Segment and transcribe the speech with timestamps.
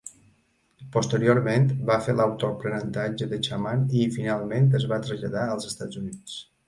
[0.93, 6.41] Posteriorment, va fer l'autoaprenentatge de xaman i, finalment, es va traslladar als Estats Units.